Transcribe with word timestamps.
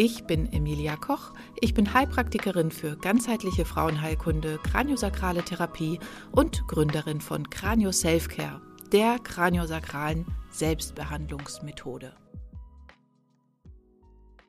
Ich 0.00 0.22
bin 0.26 0.52
Emilia 0.52 0.94
Koch. 0.94 1.32
Ich 1.60 1.74
bin 1.74 1.92
Heilpraktikerin 1.92 2.70
für 2.70 2.96
ganzheitliche 2.96 3.64
Frauenheilkunde, 3.64 4.60
kraniosakrale 4.62 5.42
Therapie 5.42 5.98
und 6.30 6.68
Gründerin 6.68 7.20
von 7.20 7.50
Kranio 7.50 7.90
Selfcare, 7.90 8.60
der 8.92 9.18
kraniosakralen 9.18 10.24
Selbstbehandlungsmethode. 10.52 12.12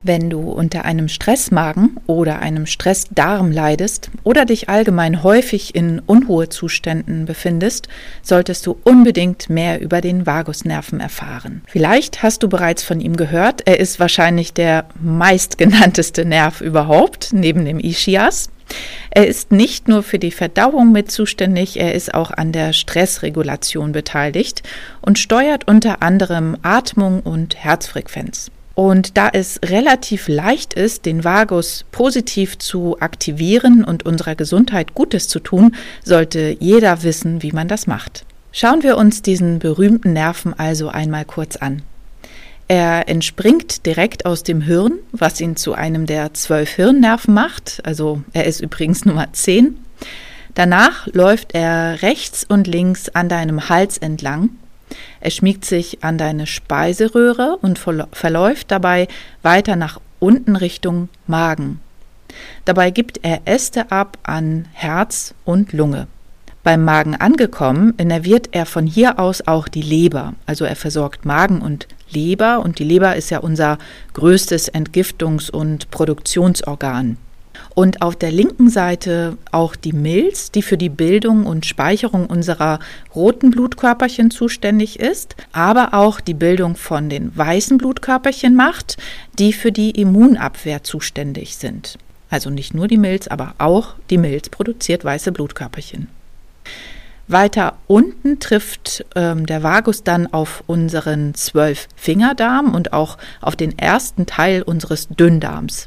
Wenn 0.02 0.30
du 0.30 0.40
unter 0.50 0.86
einem 0.86 1.08
Stressmagen 1.08 1.98
oder 2.06 2.38
einem 2.38 2.64
Stressdarm 2.64 3.52
leidest 3.52 4.10
oder 4.24 4.46
dich 4.46 4.70
allgemein 4.70 5.22
häufig 5.22 5.74
in 5.74 5.98
Unruhezuständen 5.98 7.26
befindest, 7.26 7.88
solltest 8.22 8.66
du 8.66 8.78
unbedingt 8.82 9.50
mehr 9.50 9.78
über 9.78 10.00
den 10.00 10.24
Vagusnerven 10.24 11.00
erfahren. 11.00 11.60
Vielleicht 11.66 12.22
hast 12.22 12.42
du 12.42 12.48
bereits 12.48 12.82
von 12.82 12.98
ihm 13.02 13.14
gehört, 13.14 13.66
er 13.66 13.78
ist 13.78 14.00
wahrscheinlich 14.00 14.54
der 14.54 14.86
meistgenannteste 15.02 16.24
Nerv 16.24 16.62
überhaupt, 16.62 17.34
neben 17.34 17.66
dem 17.66 17.78
Ischias. 17.78 18.48
Er 19.10 19.26
ist 19.26 19.52
nicht 19.52 19.86
nur 19.86 20.02
für 20.02 20.18
die 20.18 20.30
Verdauung 20.30 20.92
mit 20.92 21.10
zuständig, 21.10 21.78
er 21.78 21.92
ist 21.92 22.14
auch 22.14 22.30
an 22.30 22.52
der 22.52 22.72
Stressregulation 22.72 23.92
beteiligt 23.92 24.62
und 25.02 25.18
steuert 25.18 25.68
unter 25.68 26.02
anderem 26.02 26.56
Atmung 26.62 27.20
und 27.20 27.54
Herzfrequenz. 27.54 28.50
Und 28.74 29.16
da 29.16 29.28
es 29.32 29.60
relativ 29.64 30.28
leicht 30.28 30.74
ist, 30.74 31.04
den 31.04 31.24
Vagus 31.24 31.84
positiv 31.90 32.58
zu 32.58 32.96
aktivieren 33.00 33.84
und 33.84 34.06
unserer 34.06 34.34
Gesundheit 34.34 34.94
Gutes 34.94 35.28
zu 35.28 35.40
tun, 35.40 35.74
sollte 36.04 36.56
jeder 36.60 37.02
wissen, 37.02 37.42
wie 37.42 37.52
man 37.52 37.68
das 37.68 37.86
macht. 37.86 38.24
Schauen 38.52 38.82
wir 38.82 38.96
uns 38.96 39.22
diesen 39.22 39.58
berühmten 39.58 40.12
Nerven 40.12 40.54
also 40.58 40.88
einmal 40.88 41.24
kurz 41.24 41.56
an. 41.56 41.82
Er 42.68 43.08
entspringt 43.08 43.84
direkt 43.84 44.26
aus 44.26 44.44
dem 44.44 44.60
Hirn, 44.60 45.00
was 45.12 45.40
ihn 45.40 45.56
zu 45.56 45.74
einem 45.74 46.06
der 46.06 46.34
zwölf 46.34 46.70
Hirnnerven 46.70 47.34
macht. 47.34 47.80
Also 47.84 48.22
er 48.32 48.44
ist 48.44 48.60
übrigens 48.60 49.04
Nummer 49.04 49.32
zehn. 49.32 49.76
Danach 50.54 51.06
läuft 51.08 51.54
er 51.54 52.02
rechts 52.02 52.44
und 52.48 52.66
links 52.66 53.08
an 53.08 53.28
deinem 53.28 53.68
Hals 53.68 53.98
entlang 53.98 54.50
er 55.20 55.30
schmiegt 55.30 55.64
sich 55.64 56.02
an 56.02 56.18
deine 56.18 56.46
Speiseröhre 56.46 57.58
und 57.60 57.78
verläuft 57.78 58.70
dabei 58.70 59.08
weiter 59.42 59.76
nach 59.76 60.00
unten 60.18 60.56
Richtung 60.56 61.08
Magen. 61.26 61.80
Dabei 62.64 62.90
gibt 62.90 63.20
er 63.22 63.40
Äste 63.44 63.90
ab 63.90 64.18
an 64.22 64.66
Herz 64.72 65.34
und 65.44 65.72
Lunge. 65.72 66.06
Beim 66.62 66.84
Magen 66.84 67.16
angekommen, 67.16 67.94
innerviert 67.96 68.50
er 68.52 68.66
von 68.66 68.86
hier 68.86 69.18
aus 69.18 69.46
auch 69.46 69.66
die 69.66 69.82
Leber. 69.82 70.34
Also 70.46 70.64
er 70.64 70.76
versorgt 70.76 71.24
Magen 71.24 71.62
und 71.62 71.88
Leber 72.10 72.60
und 72.60 72.78
die 72.78 72.84
Leber 72.84 73.16
ist 73.16 73.30
ja 73.30 73.38
unser 73.38 73.78
größtes 74.12 74.72
Entgiftungs- 74.72 75.50
und 75.50 75.90
Produktionsorgan 75.90 77.16
und 77.80 78.02
auf 78.02 78.14
der 78.14 78.30
linken 78.30 78.68
Seite 78.68 79.38
auch 79.52 79.74
die 79.74 79.94
Milz, 79.94 80.50
die 80.50 80.60
für 80.60 80.76
die 80.76 80.90
Bildung 80.90 81.46
und 81.46 81.64
Speicherung 81.64 82.26
unserer 82.26 82.78
roten 83.14 83.50
Blutkörperchen 83.50 84.30
zuständig 84.30 85.00
ist, 85.00 85.34
aber 85.52 85.94
auch 85.94 86.20
die 86.20 86.34
Bildung 86.34 86.76
von 86.76 87.08
den 87.08 87.34
weißen 87.34 87.78
Blutkörperchen 87.78 88.54
macht, 88.54 88.98
die 89.38 89.54
für 89.54 89.72
die 89.72 89.92
Immunabwehr 89.92 90.82
zuständig 90.84 91.56
sind. 91.56 91.96
Also 92.28 92.50
nicht 92.50 92.74
nur 92.74 92.86
die 92.86 92.98
Milz, 92.98 93.28
aber 93.28 93.54
auch 93.56 93.94
die 94.10 94.18
Milz 94.18 94.50
produziert 94.50 95.02
weiße 95.02 95.32
Blutkörperchen. 95.32 96.08
Weiter 97.28 97.78
unten 97.86 98.40
trifft 98.40 99.06
ähm, 99.16 99.46
der 99.46 99.62
Vagus 99.62 100.04
dann 100.04 100.30
auf 100.30 100.64
unseren 100.66 101.32
Zwölffingerdarm 101.32 102.74
und 102.74 102.92
auch 102.92 103.16
auf 103.40 103.56
den 103.56 103.78
ersten 103.78 104.26
Teil 104.26 104.60
unseres 104.60 105.08
Dünndarms. 105.08 105.86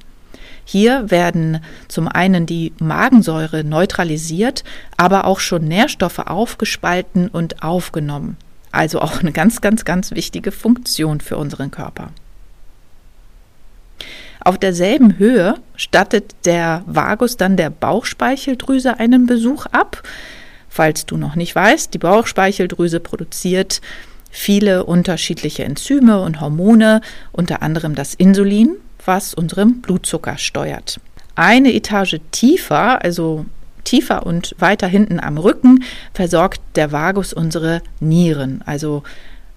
Hier 0.65 1.11
werden 1.11 1.59
zum 1.87 2.07
einen 2.07 2.45
die 2.45 2.73
Magensäure 2.79 3.63
neutralisiert, 3.63 4.63
aber 4.97 5.25
auch 5.25 5.39
schon 5.39 5.67
Nährstoffe 5.67 6.19
aufgespalten 6.19 7.27
und 7.27 7.63
aufgenommen. 7.63 8.37
Also 8.71 9.01
auch 9.01 9.19
eine 9.19 9.31
ganz, 9.31 9.61
ganz, 9.61 9.85
ganz 9.85 10.11
wichtige 10.11 10.51
Funktion 10.51 11.21
für 11.21 11.37
unseren 11.37 11.69
Körper. 11.69 12.09
Auf 14.39 14.57
derselben 14.57 15.17
Höhe 15.17 15.55
stattet 15.75 16.35
der 16.45 16.83
Vagus 16.85 17.37
dann 17.37 17.55
der 17.55 17.69
Bauchspeicheldrüse 17.69 18.99
einen 18.99 19.25
Besuch 19.25 19.67
ab. 19.67 20.03
Falls 20.69 21.05
du 21.05 21.17
noch 21.17 21.35
nicht 21.35 21.55
weißt, 21.55 21.93
die 21.93 21.99
Bauchspeicheldrüse 21.99 22.99
produziert 22.99 23.79
viele 24.29 24.85
unterschiedliche 24.85 25.63
Enzyme 25.63 26.19
und 26.21 26.41
Hormone, 26.41 27.01
unter 27.31 27.61
anderem 27.61 27.93
das 27.95 28.15
Insulin, 28.15 28.75
was 29.05 29.33
unseren 29.33 29.81
Blutzucker 29.81 30.37
steuert. 30.37 30.99
Eine 31.35 31.73
Etage 31.73 32.19
tiefer, 32.31 33.03
also 33.03 33.45
tiefer 33.83 34.25
und 34.25 34.55
weiter 34.59 34.87
hinten 34.87 35.19
am 35.19 35.37
Rücken, 35.37 35.83
versorgt 36.13 36.61
der 36.75 36.91
Vagus 36.91 37.33
unsere 37.33 37.81
Nieren, 37.99 38.61
also 38.65 39.03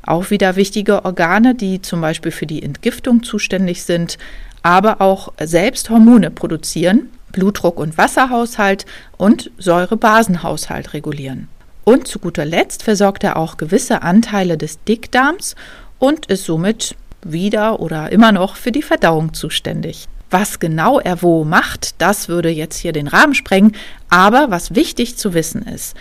auch 0.02 0.30
wieder 0.30 0.56
wichtige 0.56 1.04
Organe, 1.04 1.54
die 1.54 1.82
zum 1.82 2.00
Beispiel 2.00 2.32
für 2.32 2.46
die 2.46 2.62
Entgiftung 2.62 3.22
zuständig 3.22 3.82
sind, 3.82 4.18
aber 4.62 5.00
auch 5.00 5.32
selbst 5.40 5.90
Hormone 5.90 6.30
produzieren, 6.30 7.10
Blutdruck- 7.32 7.78
und 7.78 7.98
Wasserhaushalt 7.98 8.86
und 9.16 9.50
Säurebasenhaushalt 9.58 10.94
regulieren. 10.94 11.48
Und 11.84 12.08
zu 12.08 12.18
guter 12.18 12.44
Letzt 12.44 12.82
versorgt 12.82 13.22
er 13.24 13.36
auch 13.36 13.56
gewisse 13.56 14.02
Anteile 14.02 14.56
des 14.56 14.82
Dickdarms 14.84 15.54
und 15.98 16.26
ist 16.26 16.44
somit 16.44 16.96
wieder 17.32 17.80
oder 17.80 18.12
immer 18.12 18.32
noch 18.32 18.56
für 18.56 18.72
die 18.72 18.82
Verdauung 18.82 19.34
zuständig. 19.34 20.06
Was 20.30 20.58
genau 20.58 20.98
er 20.98 21.22
wo 21.22 21.44
macht, 21.44 22.00
das 22.00 22.28
würde 22.28 22.50
jetzt 22.50 22.78
hier 22.78 22.92
den 22.92 23.06
Rahmen 23.06 23.34
sprengen, 23.34 23.76
aber 24.08 24.50
was 24.50 24.74
wichtig 24.74 25.16
zu 25.16 25.34
wissen 25.34 25.62
ist, 25.62 25.96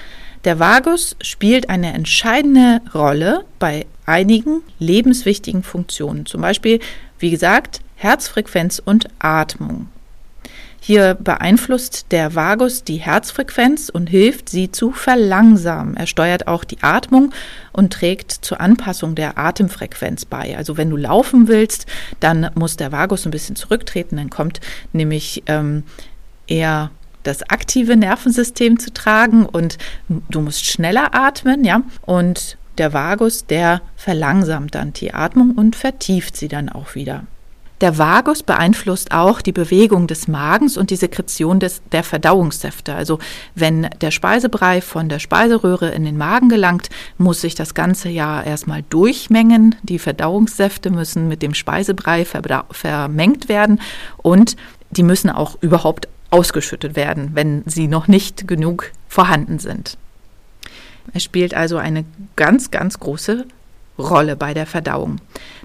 der 0.45 0.59
Vagus 0.59 1.15
spielt 1.21 1.69
eine 1.69 1.93
entscheidende 1.93 2.81
Rolle 2.93 3.45
bei 3.59 3.85
einigen 4.05 4.61
lebenswichtigen 4.79 5.63
Funktionen, 5.63 6.25
zum 6.25 6.41
Beispiel, 6.41 6.79
wie 7.19 7.31
gesagt, 7.31 7.81
Herzfrequenz 7.95 8.79
und 8.83 9.07
Atmung. 9.19 9.87
Hier 10.87 11.15
beeinflusst 11.15 12.11
der 12.11 12.35
Vagus 12.35 12.83
die 12.83 12.97
Herzfrequenz 12.97 13.89
und 13.89 14.05
hilft, 14.05 14.49
sie 14.49 14.71
zu 14.71 14.91
verlangsamen. 14.91 15.97
Er 15.97 16.05
steuert 16.05 16.47
auch 16.47 16.63
die 16.63 16.77
Atmung 16.83 17.33
und 17.71 17.91
trägt 17.91 18.31
zur 18.31 18.61
Anpassung 18.61 19.15
der 19.15 19.35
Atemfrequenz 19.35 20.25
bei. 20.25 20.55
Also 20.55 20.77
wenn 20.77 20.91
du 20.91 20.95
laufen 20.95 21.47
willst, 21.47 21.87
dann 22.19 22.51
muss 22.53 22.77
der 22.77 22.91
Vagus 22.91 23.25
ein 23.25 23.31
bisschen 23.31 23.55
zurücktreten, 23.55 24.17
dann 24.17 24.29
kommt 24.29 24.61
nämlich 24.93 25.41
ähm, 25.47 25.81
eher 26.45 26.91
das 27.23 27.41
aktive 27.49 27.97
Nervensystem 27.97 28.77
zu 28.77 28.93
tragen 28.93 29.47
und 29.47 29.79
du 30.07 30.39
musst 30.39 30.67
schneller 30.67 31.15
atmen, 31.15 31.63
ja, 31.63 31.81
und 32.03 32.59
der 32.77 32.93
Vagus, 32.93 33.47
der 33.47 33.81
verlangsamt 33.95 34.75
dann 34.75 34.93
die 34.93 35.15
Atmung 35.15 35.53
und 35.55 35.75
vertieft 35.75 36.37
sie 36.37 36.47
dann 36.47 36.69
auch 36.69 36.93
wieder. 36.93 37.25
Der 37.85 37.99
Vagus 37.99 38.41
beeinflusst 38.41 39.11
auch 39.11 39.41
die 39.41 39.51
Bewegung 39.51 40.07
des 40.07 40.27
Magens 40.27 40.75
und 40.75 40.89
die 40.89 40.95
Sekretion 40.95 41.59
des, 41.59 41.83
der 41.91 42.01
Verdauungssäfte. 42.01 42.95
Also 42.95 43.19
wenn 43.53 43.87
der 44.01 44.09
Speisebrei 44.09 44.81
von 44.81 45.07
der 45.07 45.19
Speiseröhre 45.19 45.91
in 45.91 46.03
den 46.03 46.17
Magen 46.17 46.49
gelangt, 46.49 46.89
muss 47.19 47.41
sich 47.41 47.53
das 47.53 47.75
Ganze 47.75 48.09
ja 48.09 48.41
erstmal 48.41 48.81
durchmengen. 48.89 49.75
Die 49.83 49.99
Verdauungssäfte 49.99 50.89
müssen 50.89 51.27
mit 51.27 51.43
dem 51.43 51.53
Speisebrei 51.53 52.25
vermengt 52.25 53.49
werden 53.49 53.79
und 54.17 54.55
die 54.89 55.03
müssen 55.03 55.29
auch 55.29 55.55
überhaupt 55.61 56.07
ausgeschüttet 56.31 56.95
werden, 56.95 57.35
wenn 57.35 57.61
sie 57.67 57.87
noch 57.87 58.07
nicht 58.07 58.47
genug 58.47 58.93
vorhanden 59.07 59.59
sind. 59.59 59.99
Es 61.13 61.23
spielt 61.23 61.53
also 61.53 61.77
eine 61.77 62.03
ganz, 62.35 62.71
ganz 62.71 62.99
große 62.99 63.45
Rolle 63.97 64.35
bei 64.35 64.53
der 64.53 64.65
Verdauung. 64.65 65.17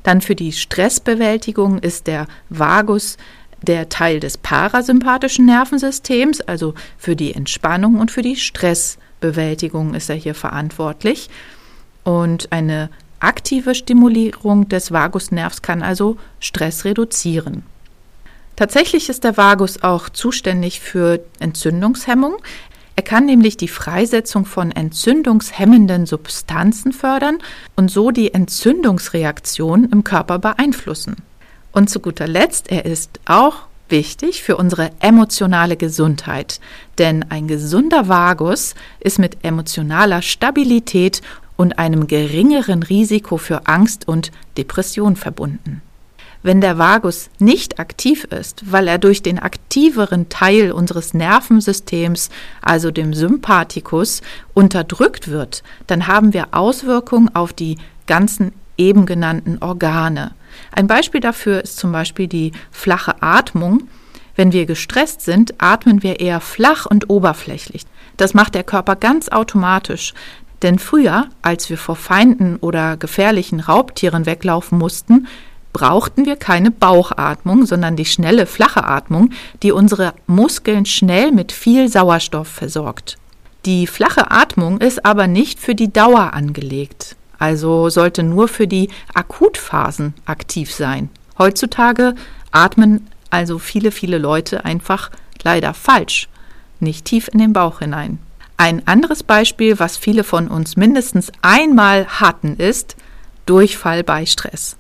Dann 0.03 0.21
für 0.21 0.35
die 0.35 0.53
Stressbewältigung 0.53 1.79
ist 1.79 2.07
der 2.07 2.27
Vagus 2.49 3.17
der 3.63 3.89
Teil 3.89 4.21
des 4.21 4.39
parasympathischen 4.39 5.47
Nervensystems, 5.47 6.41
also 6.41 6.75
für 6.97 7.17
die 7.17 7.35
Entspannung 7.35 7.99
und 7.99 8.11
für 8.11 8.23
die 8.23 8.37
Stressbewältigung 8.37 9.95
ist 9.95 10.09
er 10.09 10.17
hier 10.17 10.35
verantwortlich. 10.35 11.29
Und 12.05 12.53
eine 12.53 12.89
aktive 13.19 13.75
Stimulierung 13.75 14.69
des 14.69 14.93
Vagusnervs 14.93 15.61
kann 15.61 15.83
also 15.83 16.17
Stress 16.39 16.85
reduzieren. 16.85 17.65
Tatsächlich 18.57 19.09
ist 19.09 19.25
der 19.25 19.37
Vagus 19.37 19.83
auch 19.83 20.11
zuständig 20.11 20.81
für 20.81 21.21
Entzündungshemmung. 21.39 22.37
Er 23.01 23.05
kann 23.05 23.25
nämlich 23.25 23.57
die 23.57 23.67
Freisetzung 23.67 24.45
von 24.45 24.73
entzündungshemmenden 24.73 26.05
Substanzen 26.05 26.93
fördern 26.93 27.39
und 27.75 27.91
so 27.91 28.11
die 28.11 28.35
Entzündungsreaktion 28.35 29.89
im 29.91 30.05
Körper 30.05 30.39
beeinflussen. 30.39 31.17
Und 31.73 31.89
zu 31.89 32.01
guter 32.01 32.29
Letzt, 32.29 32.71
er 32.71 32.85
ist 32.85 33.19
auch 33.25 33.63
wichtig 33.89 34.43
für 34.43 34.59
unsere 34.59 34.91
emotionale 35.01 35.79
Gesundheit, 35.79 36.61
denn 36.99 37.25
ein 37.31 37.49
gesunder 37.49 38.09
Vagus 38.09 38.75
ist 39.01 39.19
mit 39.19 39.47
emotionaler 39.47 40.21
Stabilität 40.21 41.23
und 41.57 41.79
einem 41.79 42.07
geringeren 42.07 42.83
Risiko 42.83 43.39
für 43.39 43.67
Angst 43.67 44.09
und 44.09 44.31
Depression 44.59 45.17
verbunden. 45.17 45.81
Wenn 46.43 46.63
der 46.63 46.79
Vagus 46.79 47.29
nicht 47.39 47.79
aktiv 47.79 48.25
ist, 48.25 48.73
weil 48.73 48.89
er 48.89 48.99
durch 48.99 49.23
den 49.23 49.39
aktiveren 49.39 50.31
Teil 50.31 50.73
unseres 50.73 51.13
Nervensystems, 51.13 52.31
also 52.63 52.91
dem 52.91 53.13
Sympathikus, 53.13 54.23
unterdrückt 54.55 55.29
wird, 55.29 55.63
dann 55.87 56.07
haben 56.07 56.33
wir 56.33 56.49
Auswirkungen 56.53 57.35
auf 57.35 57.53
die 57.53 57.77
ganzen 58.07 58.53
eben 58.79 59.05
genannten 59.05 59.59
Organe. 59.61 60.33
Ein 60.73 60.87
Beispiel 60.87 61.21
dafür 61.21 61.63
ist 61.63 61.77
zum 61.77 61.93
Beispiel 61.93 62.27
die 62.27 62.53
flache 62.71 63.23
Atmung. 63.23 63.89
Wenn 64.35 64.53
wir 64.53 64.65
gestresst 64.65 65.21
sind, 65.21 65.55
atmen 65.59 66.03
wir 66.03 66.21
eher 66.21 66.41
flach 66.41 66.87
und 66.87 67.11
oberflächlich. 67.11 67.85
Das 68.17 68.33
macht 68.33 68.55
der 68.55 68.65
Körper 68.65 68.97
ganz 68.97 69.29
automatisch. 69.29 70.15
Denn 70.63 70.79
früher, 70.79 71.29
als 71.43 71.71
wir 71.71 71.79
vor 71.79 71.97
Feinden 71.97 72.57
oder 72.57 72.97
gefährlichen 72.97 73.61
Raubtieren 73.61 74.27
weglaufen 74.27 74.79
mussten, 74.79 75.27
brauchten 75.73 76.27
wir 76.27 76.37
keine 76.37 76.71
Bauchatmung, 76.71 77.67
sondern 77.67 77.97
die 77.97 78.05
schnelle, 78.05 78.47
flache 78.47 78.85
Atmung, 78.85 79.31
die 79.63 79.73
unsere 79.73 80.15
Muskeln 80.27 80.87
schnell 80.87 81.33
mit 81.33 81.53
viel 81.53 81.89
Sauerstoff 81.89 82.49
versorgt. 82.49 83.17
Die 83.67 83.87
flache 83.87 84.31
Atmung 84.31 84.79
ist 84.79 85.05
aber 85.05 85.27
nicht 85.27 85.61
für 85.61 85.75
die 85.75 85.93
Dauer 85.93 86.33
angelegt, 86.33 87.17
also 87.39 87.89
sollte 87.89 88.23
nur 88.23 88.49
für 88.49 88.67
die 88.67 88.89
Akutphasen 89.15 90.15
aktiv 90.25 90.73
sein. 90.73 91.11
Heutzutage 91.39 92.15
atmen 92.53 93.07
also 93.29 93.59
viele, 93.59 93.91
viele 93.91 94.19
Leute 94.19 94.65
einfach 94.65 95.11
leider 95.43 95.75
falsch, 95.75 96.29
nicht 96.81 97.05
tief 97.05 97.29
in 97.33 97.39
den 97.39 97.53
Bauch 97.53 97.79
hinein. 97.81 98.19
Ein 98.57 98.87
anderes 98.87 99.23
Beispiel, 99.23 99.79
was 99.79 99.97
viele 99.97 100.25
von 100.25 100.49
uns 100.49 100.77
mindestens 100.77 101.33
einmal 101.41 102.07
hatten, 102.07 102.57
ist 102.57 102.97
Durchfall 103.47 104.05
bei 104.05 104.27
Stress 104.27 104.77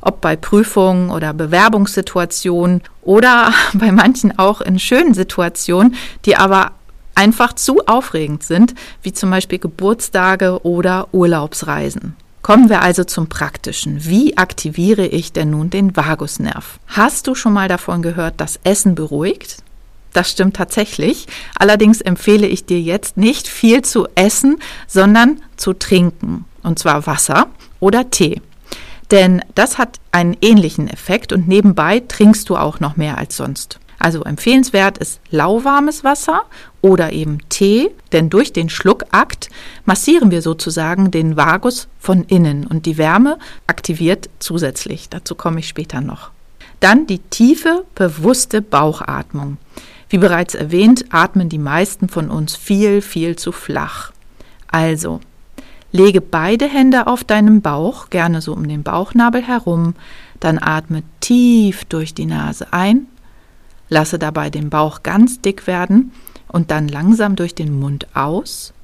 ob 0.00 0.20
bei 0.20 0.36
Prüfungen 0.36 1.10
oder 1.10 1.32
Bewerbungssituationen 1.32 2.82
oder 3.02 3.52
bei 3.74 3.92
manchen 3.92 4.38
auch 4.38 4.60
in 4.60 4.78
schönen 4.78 5.14
Situationen, 5.14 5.94
die 6.24 6.36
aber 6.36 6.72
einfach 7.14 7.52
zu 7.52 7.86
aufregend 7.86 8.44
sind, 8.44 8.74
wie 9.02 9.12
zum 9.12 9.30
Beispiel 9.30 9.58
Geburtstage 9.58 10.64
oder 10.64 11.08
Urlaubsreisen. 11.12 12.16
Kommen 12.42 12.70
wir 12.70 12.82
also 12.82 13.04
zum 13.04 13.28
Praktischen. 13.28 14.06
Wie 14.06 14.38
aktiviere 14.38 15.06
ich 15.06 15.32
denn 15.32 15.50
nun 15.50 15.70
den 15.70 15.96
Vagusnerv? 15.96 16.78
Hast 16.86 17.26
du 17.26 17.34
schon 17.34 17.52
mal 17.52 17.68
davon 17.68 18.00
gehört, 18.00 18.40
dass 18.40 18.60
Essen 18.62 18.94
beruhigt? 18.94 19.58
Das 20.12 20.30
stimmt 20.30 20.56
tatsächlich. 20.56 21.26
Allerdings 21.58 22.00
empfehle 22.00 22.46
ich 22.46 22.64
dir 22.64 22.80
jetzt 22.80 23.16
nicht 23.16 23.48
viel 23.48 23.82
zu 23.82 24.06
essen, 24.14 24.58
sondern 24.86 25.42
zu 25.56 25.74
trinken. 25.74 26.44
Und 26.62 26.78
zwar 26.78 27.06
Wasser 27.06 27.48
oder 27.80 28.08
Tee. 28.10 28.40
Denn 29.10 29.42
das 29.54 29.78
hat 29.78 29.98
einen 30.12 30.36
ähnlichen 30.40 30.88
Effekt 30.88 31.32
und 31.32 31.48
nebenbei 31.48 32.00
trinkst 32.00 32.48
du 32.48 32.56
auch 32.56 32.80
noch 32.80 32.96
mehr 32.96 33.18
als 33.18 33.36
sonst. 33.36 33.78
Also 33.98 34.22
empfehlenswert 34.22 34.98
ist 34.98 35.20
lauwarmes 35.30 36.04
Wasser 36.04 36.42
oder 36.80 37.12
eben 37.12 37.38
Tee, 37.48 37.90
denn 38.12 38.30
durch 38.30 38.52
den 38.52 38.68
Schluckakt 38.68 39.50
massieren 39.84 40.30
wir 40.30 40.40
sozusagen 40.40 41.10
den 41.10 41.36
Vagus 41.36 41.88
von 41.98 42.22
innen 42.24 42.66
und 42.66 42.86
die 42.86 42.96
Wärme 42.96 43.38
aktiviert 43.66 44.30
zusätzlich. 44.38 45.08
Dazu 45.08 45.34
komme 45.34 45.60
ich 45.60 45.68
später 45.68 46.00
noch. 46.00 46.30
Dann 46.78 47.08
die 47.08 47.18
tiefe, 47.18 47.84
bewusste 47.96 48.62
Bauchatmung. 48.62 49.56
Wie 50.10 50.18
bereits 50.18 50.54
erwähnt, 50.54 51.06
atmen 51.10 51.48
die 51.48 51.58
meisten 51.58 52.08
von 52.08 52.30
uns 52.30 52.54
viel, 52.54 53.02
viel 53.02 53.34
zu 53.36 53.50
flach. 53.50 54.12
Also 54.68 55.20
Lege 55.90 56.20
beide 56.20 56.66
Hände 56.66 57.06
auf 57.06 57.24
deinem 57.24 57.62
Bauch, 57.62 58.10
gerne 58.10 58.42
so 58.42 58.52
um 58.52 58.68
den 58.68 58.82
Bauchnabel 58.82 59.42
herum, 59.42 59.94
dann 60.38 60.58
atme 60.58 61.02
tief 61.20 61.84
durch 61.86 62.12
die 62.14 62.26
Nase 62.26 62.72
ein, 62.72 63.06
lasse 63.88 64.18
dabei 64.18 64.50
den 64.50 64.68
Bauch 64.68 65.02
ganz 65.02 65.40
dick 65.40 65.66
werden 65.66 66.12
und 66.46 66.70
dann 66.70 66.88
langsam 66.88 67.36
durch 67.36 67.54
den 67.54 67.78
Mund 67.78 68.06
aus. 68.14 68.74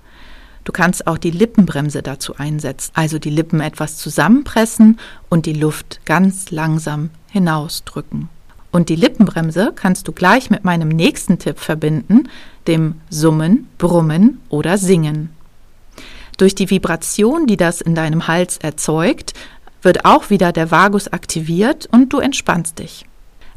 Du 0.65 0.73
kannst 0.73 1.07
auch 1.07 1.19
die 1.19 1.31
Lippenbremse 1.31 2.03
dazu 2.03 2.37
einsetzen, 2.37 2.93
also 2.95 3.19
die 3.19 3.31
Lippen 3.31 3.61
etwas 3.61 3.99
zusammenpressen 3.99 4.99
und 5.29 5.45
die 5.45 5.53
Luft 5.53 6.01
ganz 6.07 6.51
langsam 6.51 7.11
hinausdrücken. 7.29 8.31
Und 8.73 8.89
die 8.89 8.97
Lippenbremse 8.97 9.73
kannst 9.77 10.09
du 10.09 10.13
gleich 10.13 10.51
mit 10.51 10.65
meinem 10.65 10.89
nächsten 10.89 11.39
Tipp 11.39 11.59
verbinden, 11.59 12.29
dem 12.67 12.95
Summen, 13.11 13.69
Brummen 13.77 14.41
oder 14.49 14.79
Singen. 14.79 15.31
Durch 16.37 16.55
die 16.55 16.71
Vibration, 16.71 17.47
die 17.47 17.57
das 17.57 17.81
in 17.81 17.95
deinem 17.95 18.27
Hals 18.27 18.59
erzeugt, 18.59 19.35
wird 19.83 20.05
auch 20.05 20.31
wieder 20.31 20.53
der 20.53 20.71
Vagus 20.71 21.09
aktiviert 21.09 21.89
und 21.93 22.13
du 22.13 22.19
entspannst 22.19 22.79
dich. 22.79 23.05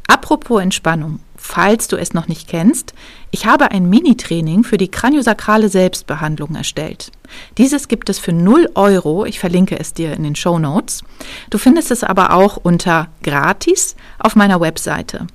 Apropos 0.06 0.62
Entspannung, 0.62 1.20
falls 1.36 1.86
du 1.88 1.96
es 1.96 2.14
noch 2.14 2.28
nicht 2.28 2.48
kennst, 2.48 2.94
ich 3.30 3.44
habe 3.44 3.70
ein 3.72 3.90
Mini-Training 3.90 4.64
für 4.64 4.78
die 4.78 4.90
kraniosakrale 4.90 5.68
Selbstbehandlung 5.68 6.54
erstellt. 6.54 7.12
Dieses 7.58 7.88
gibt 7.88 8.08
es 8.08 8.18
für 8.18 8.32
0 8.32 8.70
Euro, 8.74 9.26
ich 9.26 9.38
verlinke 9.38 9.78
es 9.78 9.92
dir 9.92 10.14
in 10.14 10.22
den 10.22 10.34
Show 10.34 10.58
Notes. 10.58 11.02
Du 11.50 11.58
findest 11.58 11.90
es 11.90 12.04
aber 12.04 12.32
auch 12.32 12.56
unter 12.56 13.08
gratis 13.22 13.96
auf 14.18 14.34
meiner 14.34 14.60
Webseite. 14.60 15.26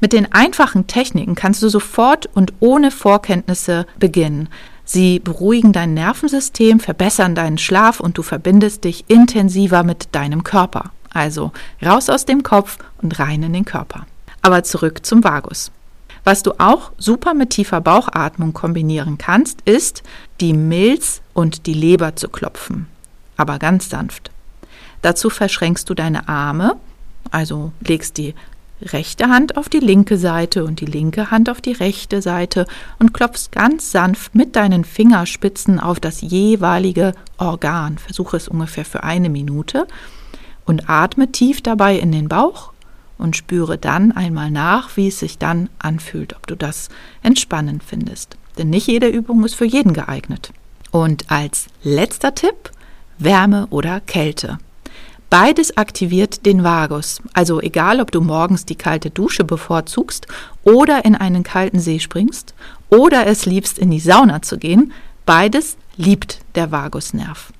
Mit 0.00 0.12
den 0.12 0.32
einfachen 0.32 0.86
Techniken 0.86 1.34
kannst 1.34 1.62
du 1.62 1.68
sofort 1.68 2.26
und 2.32 2.52
ohne 2.60 2.92
Vorkenntnisse 2.92 3.86
beginnen. 3.98 4.48
Sie 4.88 5.18
beruhigen 5.18 5.72
dein 5.72 5.94
Nervensystem, 5.94 6.78
verbessern 6.78 7.34
deinen 7.34 7.58
Schlaf 7.58 7.98
und 7.98 8.16
du 8.16 8.22
verbindest 8.22 8.84
dich 8.84 9.04
intensiver 9.08 9.82
mit 9.82 10.14
deinem 10.14 10.44
Körper. 10.44 10.92
Also 11.12 11.52
raus 11.84 12.08
aus 12.08 12.24
dem 12.24 12.44
Kopf 12.44 12.78
und 13.02 13.18
rein 13.18 13.42
in 13.42 13.52
den 13.52 13.64
Körper. 13.64 14.06
Aber 14.42 14.62
zurück 14.62 15.04
zum 15.04 15.24
Vagus. 15.24 15.72
Was 16.22 16.42
du 16.42 16.52
auch 16.58 16.92
super 16.98 17.34
mit 17.34 17.50
tiefer 17.50 17.80
Bauchatmung 17.80 18.52
kombinieren 18.52 19.18
kannst, 19.18 19.60
ist, 19.62 20.04
die 20.40 20.52
Milz 20.52 21.20
und 21.34 21.66
die 21.66 21.74
Leber 21.74 22.14
zu 22.14 22.28
klopfen. 22.28 22.86
Aber 23.36 23.58
ganz 23.58 23.90
sanft. 23.90 24.30
Dazu 25.02 25.30
verschränkst 25.30 25.90
du 25.90 25.94
deine 25.94 26.28
Arme, 26.28 26.76
also 27.30 27.72
legst 27.80 28.18
die 28.18 28.34
rechte 28.82 29.28
Hand 29.28 29.56
auf 29.56 29.68
die 29.68 29.80
linke 29.80 30.18
Seite 30.18 30.64
und 30.64 30.80
die 30.80 30.86
linke 30.86 31.30
Hand 31.30 31.48
auf 31.50 31.60
die 31.60 31.72
rechte 31.72 32.20
Seite 32.22 32.66
und 32.98 33.14
klopfst 33.14 33.50
ganz 33.52 33.90
sanft 33.90 34.34
mit 34.34 34.56
deinen 34.56 34.84
Fingerspitzen 34.84 35.80
auf 35.80 36.00
das 36.00 36.20
jeweilige 36.20 37.12
Organ. 37.38 37.98
Versuche 37.98 38.36
es 38.36 38.48
ungefähr 38.48 38.84
für 38.84 39.02
eine 39.02 39.30
Minute 39.30 39.86
und 40.64 40.88
atme 40.90 41.32
tief 41.32 41.62
dabei 41.62 41.98
in 41.98 42.12
den 42.12 42.28
Bauch 42.28 42.72
und 43.18 43.36
spüre 43.36 43.78
dann 43.78 44.12
einmal 44.12 44.50
nach, 44.50 44.96
wie 44.96 45.08
es 45.08 45.20
sich 45.20 45.38
dann 45.38 45.70
anfühlt, 45.78 46.36
ob 46.36 46.46
du 46.46 46.54
das 46.54 46.88
entspannend 47.22 47.82
findest. 47.82 48.36
Denn 48.58 48.70
nicht 48.70 48.86
jede 48.86 49.08
Übung 49.08 49.44
ist 49.44 49.54
für 49.54 49.64
jeden 49.64 49.92
geeignet. 49.92 50.52
Und 50.90 51.30
als 51.30 51.66
letzter 51.82 52.34
Tipp 52.34 52.70
Wärme 53.18 53.66
oder 53.70 54.00
Kälte. 54.00 54.58
Beides 55.28 55.76
aktiviert 55.76 56.46
den 56.46 56.62
Vagus. 56.62 57.20
Also 57.32 57.60
egal, 57.60 58.00
ob 58.00 58.12
du 58.12 58.20
morgens 58.20 58.64
die 58.64 58.76
kalte 58.76 59.10
Dusche 59.10 59.44
bevorzugst 59.44 60.26
oder 60.62 61.04
in 61.04 61.16
einen 61.16 61.42
kalten 61.42 61.80
See 61.80 61.98
springst 61.98 62.54
oder 62.90 63.26
es 63.26 63.44
liebst, 63.44 63.78
in 63.78 63.90
die 63.90 64.00
Sauna 64.00 64.42
zu 64.42 64.56
gehen, 64.56 64.92
beides 65.24 65.76
liebt 65.96 66.40
der 66.54 66.70
Vagusnerv. 66.70 67.52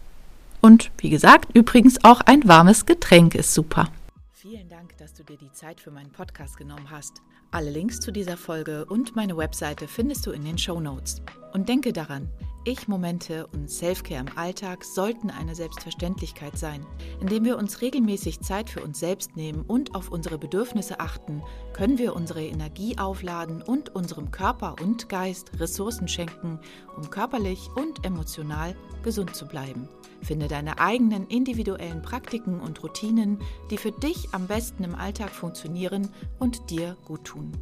Und 0.61 0.91
wie 0.99 1.11
gesagt, 1.11 1.55
übrigens 1.55 2.03
auch 2.05 2.21
ein 2.21 2.47
warmes 2.47 2.87
Getränk 2.87 3.35
ist 3.35 3.53
super. 3.53 3.89
Vielen 4.33 4.69
Dank, 4.69 4.97
dass 4.99 5.15
du 5.15 5.25
dir 5.25 5.37
die 5.37 5.53
Zeit 5.53 5.81
für 5.81 5.91
meinen 5.91 6.11
Podcast 6.11 6.57
genommen 6.57 6.91
hast. 6.91 7.21
Alle 7.51 7.71
Links 7.71 7.99
zu 7.99 8.13
dieser 8.13 8.37
Folge 8.37 8.85
und 8.85 9.17
meine 9.17 9.37
Webseite 9.37 9.89
findest 9.89 10.27
du 10.27 10.31
in 10.31 10.45
den 10.45 10.59
Show 10.59 10.79
Notes. 10.79 11.21
Und 11.53 11.69
denke 11.69 11.93
daran, 11.93 12.29
Ich-Momente 12.67 13.47
und 13.53 13.71
Selfcare 13.71 14.23
im 14.23 14.37
Alltag 14.37 14.85
sollten 14.85 15.31
eine 15.31 15.55
Selbstverständlichkeit 15.55 16.59
sein. 16.59 16.85
Indem 17.21 17.45
wir 17.45 17.59
uns 17.59 17.81
regelmäßig 17.81 18.41
Zeit 18.41 18.69
für 18.69 18.83
uns 18.83 18.99
selbst 18.99 19.37
nehmen 19.37 19.63
und 19.63 19.95
auf 19.95 20.11
unsere 20.11 20.37
Bedürfnisse 20.37 20.99
achten, 20.99 21.45
können 21.75 21.97
wir 21.97 22.17
unsere 22.17 22.45
Energie 22.45 22.99
aufladen 22.99 23.63
und 23.63 23.95
unserem 23.95 24.33
Körper 24.33 24.75
und 24.83 25.09
Geist 25.09 25.61
Ressourcen 25.61 26.09
schenken, 26.09 26.59
um 26.97 27.09
körperlich 27.09 27.69
und 27.77 28.05
emotional 28.05 28.75
gesund 29.05 29.37
zu 29.37 29.47
bleiben. 29.47 29.89
Finde 30.21 30.49
deine 30.49 30.81
eigenen 30.81 31.29
individuellen 31.29 32.03
Praktiken 32.03 32.59
und 32.59 32.83
Routinen, 32.83 33.39
die 33.71 33.79
für 33.79 33.93
dich 33.93 34.35
am 34.35 34.49
besten 34.49 34.83
im 34.83 34.97
Alltag 34.97 35.31
funktionieren 35.31 36.09
und 36.41 36.69
dir 36.71 36.97
gut 37.05 37.23
tun. 37.23 37.53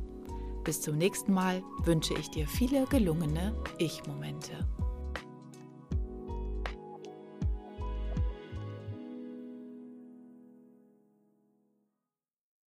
Bis 0.64 0.80
zum 0.80 0.96
nächsten 0.96 1.34
Mal 1.34 1.62
wünsche 1.82 2.14
ich 2.14 2.30
dir 2.30 2.48
viele 2.48 2.86
gelungene 2.86 3.54
Ich-Momente. 3.76 4.66